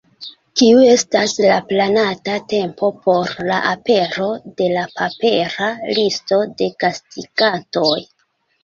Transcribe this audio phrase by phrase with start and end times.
[0.59, 5.71] Kiu estas la planata tempo por la apero de la papera
[6.03, 7.97] listo de gastigantoj?